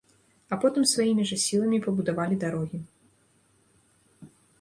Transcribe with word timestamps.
А 0.55 0.57
потым 0.61 0.83
сваімі 0.93 1.25
жа 1.31 1.37
сіламі 1.43 1.79
пабудавалі 1.83 2.39
дарогі. 2.45 2.79